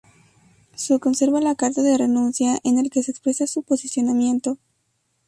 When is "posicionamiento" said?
3.61-4.57